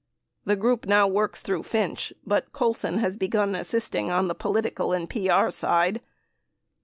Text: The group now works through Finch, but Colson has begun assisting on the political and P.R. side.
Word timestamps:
The 0.45 0.55
group 0.55 0.87
now 0.87 1.05
works 1.07 1.43
through 1.43 1.61
Finch, 1.61 2.11
but 2.25 2.51
Colson 2.53 2.97
has 2.97 3.17
begun 3.17 3.53
assisting 3.53 4.09
on 4.09 4.29
the 4.29 4.33
political 4.33 4.93
and 4.93 5.07
P.R. 5.07 5.51
side. 5.51 6.01